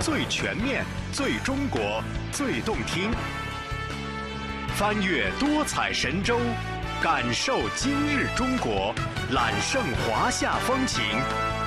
[0.00, 3.10] 最全面、最中国、最动听。
[4.76, 6.38] 翻越多彩神州，
[7.02, 8.94] 感受今日中国，
[9.32, 11.02] 揽胜华夏风情，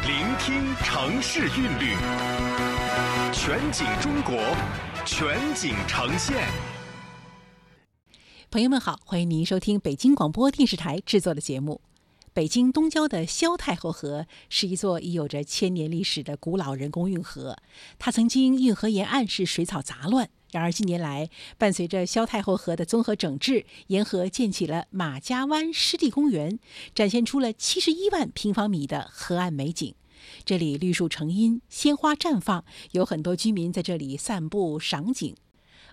[0.07, 1.95] 聆听城市韵律。
[3.33, 4.37] 全景中国，
[5.05, 6.37] 全景呈现。
[8.49, 11.81] 朋友们好，欢迎您收听北京广播电视台制作的节目。
[12.33, 17.57] 北京东郊的萧太后河是一座已有着千年历史的古老人工运河，
[17.99, 20.29] 它曾经运河沿岸是水草杂乱。
[20.51, 26.57] 然而近年来，伴随着萧太后河的综合整治，沿河建起了马家湾湿地公园，
[26.95, 29.93] 展现出了七十一万平方米的河岸美景。
[30.45, 35.35] 这里绿树成荫，鲜花绽放，有很多居民在这里散步赏景。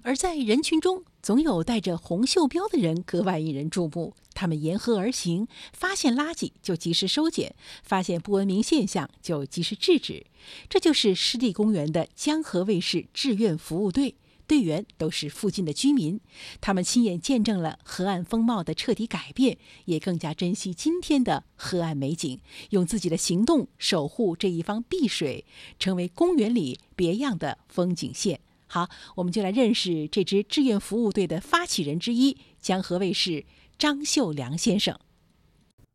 [0.03, 4.15] 而在人群中，总有带着红袖标的人格外引人注目。
[4.35, 10.27] 他们沿河而行，发现垃圾就及时收捡，发现不文明现象就及时制止。
[10.69, 14.15] 这就是湿地公园的江河卫士志愿服务队，
[14.47, 16.21] 队员都是附近的居民。
[16.61, 25.45] 他们亲眼见证了河岸风貌的彻底改变，也更加珍惜今天的河岸美景，用自己的行动守护这一方碧水，
[25.81, 28.39] 成为公园里别样的风景线。
[28.69, 33.47] 好，我们就来认识这支志愿服务队的发起人之一——江河卫士
[33.79, 34.99] 张秀良先生。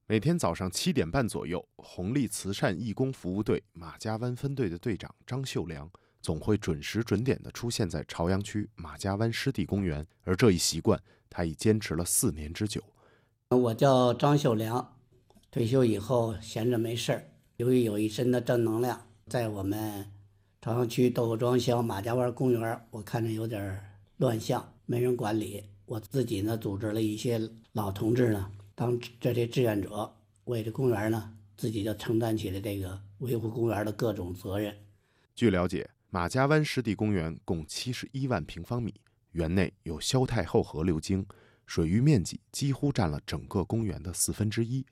[0.07, 10.99] 每天早上七点半左右，红利慈善义工服务队马家湾分队的队长张秀良总会准时准点地出现在朝阳区马家湾湿地公园，而这一习惯
[11.29, 12.81] 他已坚持了四年之久。
[13.49, 14.97] 我叫张秀良，
[15.51, 20.12] 退休以后闲着没事儿，由于有一身的正能量，在我们。
[20.63, 23.83] 朝阳区豆腐庄乡马家湾公园，我看着有点
[24.15, 25.61] 乱象，没人管理。
[25.85, 27.37] 我自己呢，组织了一些
[27.73, 30.09] 老同志呢，当这些志愿者，
[30.45, 34.73] 为这公园呢，自己就承担起了这个维护公园的各种责任。
[35.35, 38.93] 据了解，马家湾湿地公园共七十一万平方米，
[39.33, 41.25] 园内有萧太后河流经，
[41.65, 44.85] 水域面积几乎占了整个公园的四分之一。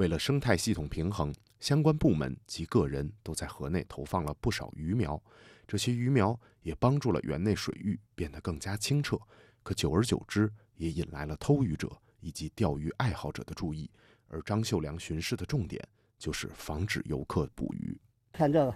[0.00, 1.30] 为了生态系统平衡。
[1.58, 5.22] 相关部门及个人都在河内投放了不少鱼苗，
[5.68, 9.20] 这些鱼苗也帮助了园内水域变得更加清澈。
[9.62, 13.90] 可久而久之，也引来了偷鱼者以及钓鱼爱好者的注意。
[14.28, 15.86] 而张秀良巡视的重点
[16.18, 17.94] 就是防止游客捕鱼。
[18.32, 18.74] 看这个，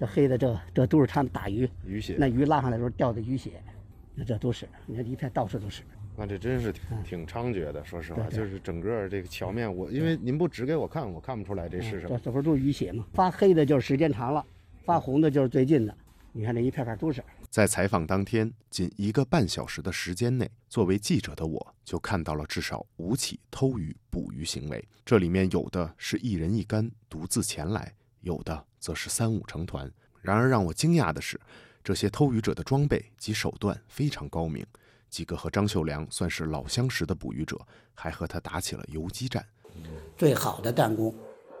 [0.00, 2.16] 这黑的，这这都是他们打鱼鱼血。
[2.18, 3.62] 那鱼拉上来的时候掉的鱼血，
[4.14, 5.82] 那这都是，你看一片到处都是。
[6.16, 12.18] 那这真是挺挺猖獗的，说实话，就是整个这个桥面，我因为您不指给我看，我看不出来这是什么。
[12.22, 13.04] 这不都是淤血吗？
[13.12, 14.44] 发黑的就是时间长了，
[14.84, 15.96] 发红的就是最近的。
[16.32, 17.22] 你看这一片片都是。
[17.50, 24.84] 在采访当天，仅一个半小时的时间内，作为记者的我就看到了至少五起偷鱼捕鱼行为。
[25.04, 29.90] 这里面有的是一人一竿独自前来，有的则是三五成团。
[30.22, 31.40] 然而让我惊讶的是，
[31.84, 34.64] 这些偷鱼者的装备及手段非常高明。
[35.14, 37.56] 几个和张秀良算是老相识的捕鱼者，
[37.94, 39.46] 还和他打起了游击战。
[40.18, 41.14] 最好的弹弓，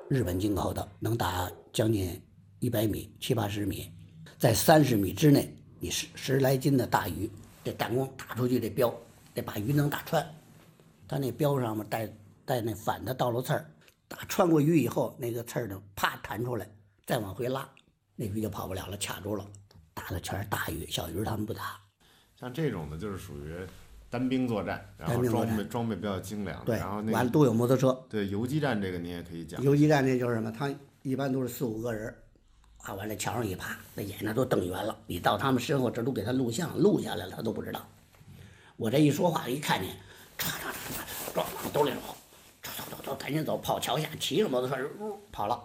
[0.08, 2.20] 日本进口的，能打将近
[2.58, 3.92] 一百米、七八十米，
[4.36, 7.30] 在三十米之内，你十十来斤的大鱼，
[7.62, 8.92] 这弹弓打出去这标，
[9.32, 10.26] 得把鱼能打穿。
[11.06, 12.12] 他那标上面带
[12.44, 13.70] 带那反的道路刺儿，
[14.08, 16.68] 打穿过鱼以后，那个刺儿呢，啪弹出来，
[17.06, 17.68] 再往回拉，
[18.16, 19.46] 那鱼就跑不了了，卡住了。
[19.94, 21.80] 打的全是大鱼，小鱼他们不打。
[22.38, 23.54] 像这种的，就是属于
[24.10, 27.92] 单兵作战，然后装备装备比较精良，对，然后完了都有摩托车。
[28.08, 29.62] 对，游击战这个你也可以讲。
[29.62, 30.52] 游击战那就是什么？
[30.52, 30.72] 他
[31.02, 32.14] 一般都是四五个人，
[32.78, 34.96] 啊，完了墙上一趴，那眼睛都瞪圆了。
[35.06, 37.86] 你到他们身后，这都给他录像，录下来了，他都不知道。
[38.76, 39.90] 我这一说话，一看见，
[40.38, 42.16] 唰唰唰唰，往兜里跑，
[42.62, 45.62] 唰唰唰唰，赶紧走，跑桥下，骑着摩托车，呜，跑了，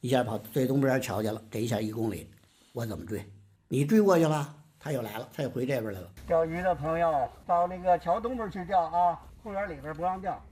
[0.00, 1.42] 一下跑最东边桥去了。
[1.50, 2.28] 这一下一公里，
[2.72, 3.24] 我怎么追？
[3.68, 4.56] 你追过去了？
[4.84, 6.10] 他又来了，他又回这边来了。
[6.26, 10.42] 钓鱼的朋友到那个桥东边去钓啊，公园里边不让钓。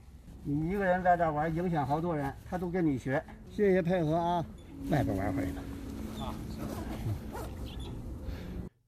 [0.45, 3.21] 你一个人在这玩，影响好多人，他都跟你学。
[3.49, 4.45] 谢谢配合啊，
[4.89, 5.61] 外边玩会呢。
[6.21, 6.33] 啊，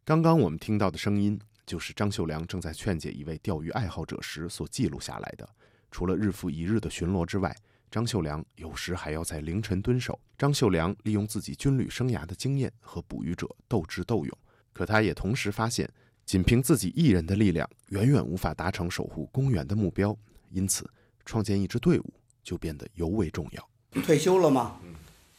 [0.05, 5.47] 刚刚我们听到的声音，就是张秀良正在劝解一位钓鱼爱好者时所记录下来的。
[5.91, 7.53] 除了日复一日的巡逻之外，
[7.91, 10.17] 张秀良有时还要在凌晨蹲守。
[10.37, 14.37] 张秀良利用自己军旅生涯的经验和捕鱼者斗智斗勇。
[14.73, 15.89] 可他也同时发现，
[16.25, 20.17] 仅凭自己一人的力量，远远无法达成守护公园的目标。
[20.49, 20.89] 因此，
[21.25, 23.69] 创建一支队伍就变得尤为重要。
[24.01, 24.79] 退休了嘛，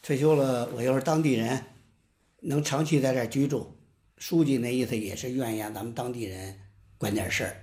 [0.01, 1.63] 退休了，我又是当地人，
[2.41, 3.71] 能长期在这居住。
[4.17, 6.57] 书记那意思也是愿意让咱们当地人
[6.97, 7.55] 管点事儿，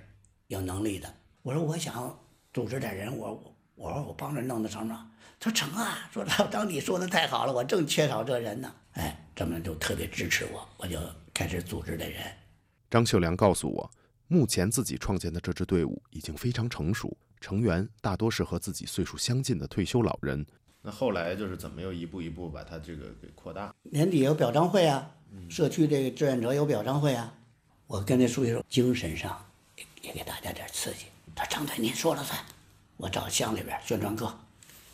[0.47, 1.11] 有能力的。
[1.41, 2.17] 我说我想
[2.53, 5.09] 组织点人，我我我说我帮着弄得成吗？
[5.39, 8.73] 他说成啊，说他当地说的太好了，我正缺少这人呢。
[8.91, 10.99] 哎，这么就特别支持我，我就
[11.33, 12.21] 开始组织的人。
[12.89, 13.91] 张秀良告诉我，
[14.27, 20.45] 目前自己创建的这支队伍已经非常成熟，成员大多是和自己岁数相近的退休老人。
[20.81, 23.73] 那后来就是怎么又一步一步把它这个给扩大？
[23.83, 25.09] 年底有表彰会啊，
[25.49, 27.33] 社区这个志愿者有表彰会啊。
[27.87, 29.43] 我跟那书记说，精神上
[29.77, 31.05] 也也给大家点刺激。
[31.35, 32.39] 他张队您说了算，
[32.97, 34.31] 我找乡里边宣传科，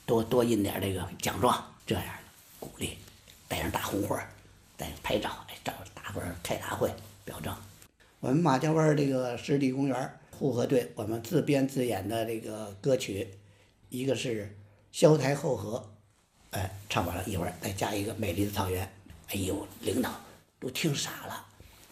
[0.06, 2.12] 多多印点这个奖状，这样的
[2.60, 2.98] 鼓励，
[3.48, 4.24] 带上大红花，
[4.80, 6.90] 带拍照，哎，找大伙儿开大会
[7.24, 7.56] 表彰。
[8.20, 13.28] 我们马家湾这个湿地公园护河队，我们自编自演的这个歌曲，
[13.90, 14.56] 一个是。
[14.92, 15.88] 萧台后河，
[16.50, 18.92] 哎，唱完了一会儿再加一个美丽的草原，
[19.28, 20.10] 哎呦，领导
[20.60, 21.46] 都听傻了，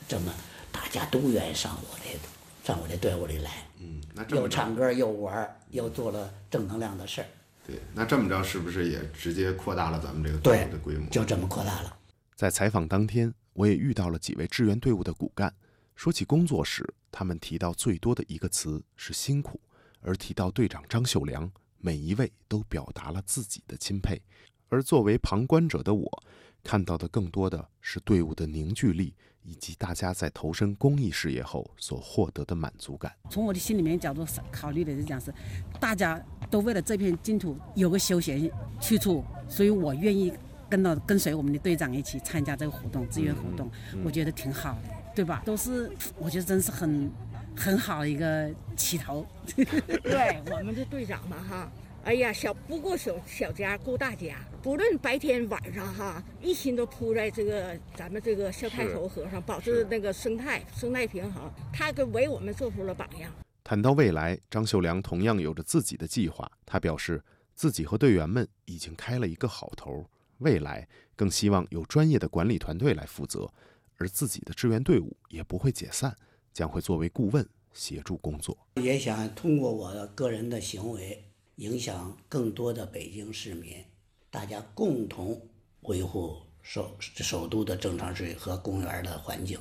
[0.08, 0.34] 这么
[0.72, 2.18] 大家都愿意上我这
[2.66, 7.28] 上我这队伍里来，嗯，那又唱歌又玩又做了正能量的事儿。
[7.68, 11.08] 对，那这么着是不是也直接扩大了咱们这个队伍的规模？
[11.12, 11.96] 就这么扩大了。
[12.38, 15.52] 在采访当天，我也遇到了几位支援队伍的骨干。
[15.96, 19.60] 说起工作时，他们提到最多的一个词是辛苦，
[20.02, 21.52] 而提到队长张秀良。
[21.80, 24.22] 每一位都表达了自己的钦佩，
[24.70, 26.24] 而作为旁观者的我，
[26.64, 33.12] 看到的更多的是队伍的凝聚力，以及大家在投身公益事业后所获得的满足感。
[33.32, 35.34] 从我的心里面角度考虑的是讲是，
[35.80, 40.32] 大家都为了这片净土有个休闲去处，所以我愿意
[40.70, 43.70] 跟到跟随我们的队长一起参加这个活动，志愿活动，
[44.04, 45.42] 我觉得挺好的，对吧？
[45.46, 47.12] 都是 我觉得真是很。
[47.60, 49.26] 很好的一个起头，
[49.58, 51.72] 对我们的队长嘛哈，
[52.04, 63.32] 哎呀，小不过小小家顾大家，不论白天晚上哈，一心都扑在这个咱们这个小太头河上，保持那个生态生态平衡，他给为我们做出了榜样。
[63.64, 66.48] 谈到未来，张秀良同样有着自己的计划。
[66.64, 67.24] 他表示，
[67.56, 70.06] 自己和队员们已经开了一个好头，
[70.40, 73.52] 未来更希望有专业的管理团队来负责，
[73.98, 76.16] 而自己的志愿队伍也不会解散。
[76.54, 81.24] 将会作为顾问协助工作，也想通过我个人的行为
[81.58, 83.86] 影响更多的北京市民，
[84.32, 85.40] 大家共同
[85.82, 89.60] 维护首首都的正常秩序和公园的环境，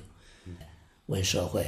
[1.05, 1.67] 为社会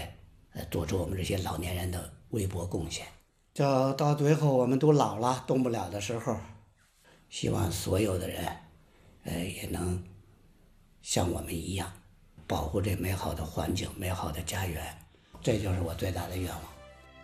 [0.53, 3.07] 呃做出我们这些老年人的微薄贡献。
[3.53, 6.39] 到到最后我们都老了动不了的时候，
[7.29, 8.47] 希望所有的人
[9.25, 10.03] 呃也能
[11.03, 11.93] 像我们一样
[12.47, 14.97] 保护这美好的环境、美好的家园。
[15.41, 16.62] 这就是我最大的愿望。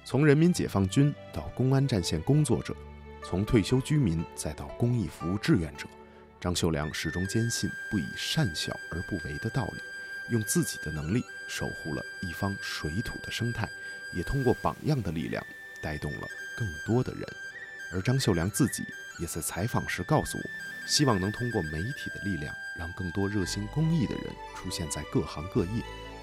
[0.05, 2.76] 从人民解放军到公安战线工作者，
[3.25, 5.87] 从退休居民再到公益服务志愿者，
[6.41, 9.81] 张秀良始终坚信“不以善小而不为”的道理，
[10.31, 13.69] 用自己的能力守护了一方水土的生态，
[14.14, 15.44] 也通过榜样的力量
[15.82, 17.26] 带动了更多的人。
[17.93, 18.85] 而张秀良自己
[19.19, 20.44] 也在采访时告诉我，
[20.87, 24.25] 希望能通过媒体的力量，让更多热心公益的人
[24.55, 25.82] 出现在各行各业。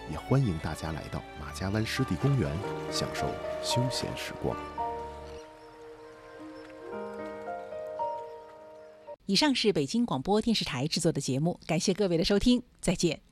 [0.09, 2.51] 也欢迎大家来到马家湾湿地公园，
[2.91, 3.33] 享受
[3.63, 4.57] 休闲时光。
[9.27, 13.31] 以上是北京广播电视台制作的节目，感谢各位的收听，再见。